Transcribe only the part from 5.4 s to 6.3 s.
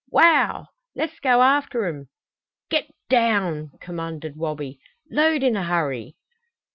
in a hurry!"